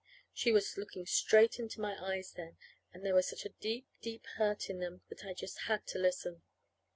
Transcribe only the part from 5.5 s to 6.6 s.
had to listen.